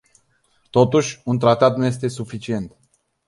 Totuși, 0.69 1.21
un 1.25 1.37
tratat 1.39 1.77
nu 1.77 1.85
este 1.85 2.07
suficient. 2.07 2.75